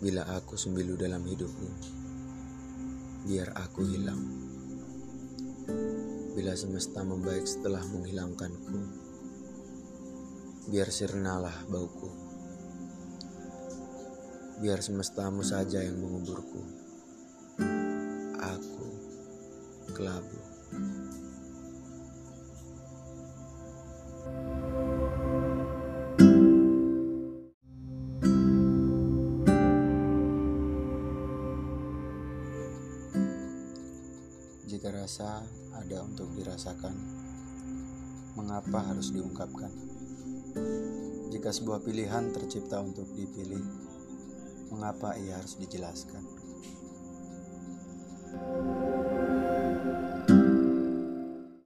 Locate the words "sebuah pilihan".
41.50-42.30